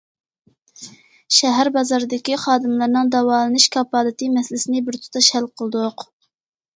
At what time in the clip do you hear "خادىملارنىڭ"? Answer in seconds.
2.43-3.11